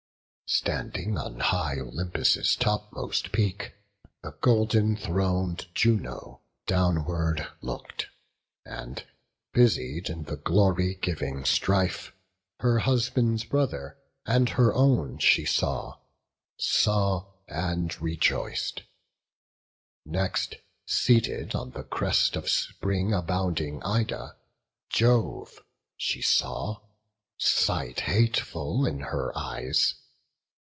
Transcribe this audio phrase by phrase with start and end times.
[0.53, 3.73] Standing on high Olympus' topmost peak,
[4.21, 8.07] The golden throned Juno downward look'd,
[8.65, 9.01] And,
[9.53, 12.11] busied in the glory giving strife,
[12.59, 15.99] Her husband's brother and her own she saw,
[16.57, 18.81] Saw, and rejoic'd;
[20.05, 20.55] next,
[20.85, 24.35] seated on the crest Of spring abounding Ida,
[24.89, 25.63] Jove
[25.95, 26.81] she saw,
[27.37, 29.95] Sight hateful in her eyes!